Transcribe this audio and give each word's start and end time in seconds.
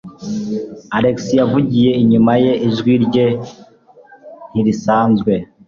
Alex 0.97 1.17
yavugiye 1.39 1.89
inyuma 2.01 2.33
ye, 2.43 2.53
ijwi 2.67 2.93
rye 3.05 3.25
ntirisanzwe. 4.51 5.33